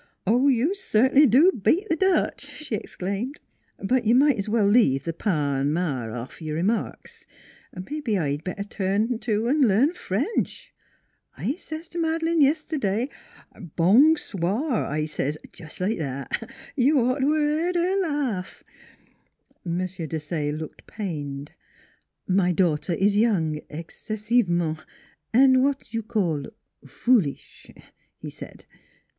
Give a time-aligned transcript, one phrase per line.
[0.27, 3.39] "You cert'nly do beat th' Dutch!" she ex claimed."
[3.91, 7.27] But you might's well leave the pa an' ma off your remarks....
[7.75, 10.73] Mebbe I'd better turn to an' learn French;
[11.37, 16.49] I says t' Mad'lane yiste'day, NEIGHBORS 135' Bong swore,' I says, jest like that.
[16.75, 18.63] You'd ought t' 'a' heard her laugh."
[19.63, 19.77] M.
[19.77, 21.51] Desaye looked pained."
[22.27, 24.79] My daughter is young excessivement
[25.31, 26.47] an' w'at you call
[26.87, 27.69] foolish,"
[28.17, 28.65] he said.